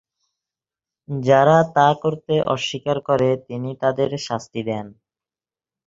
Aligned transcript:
যারা 1.09 1.57
তা 1.75 1.87
করতে 2.01 2.33
অস্বীকার 2.53 2.97
করে, 3.01 3.29
তিনি 3.47 3.69
তাদের 3.81 4.09
শাস্তি 4.27 4.61
দেন। 4.63 4.85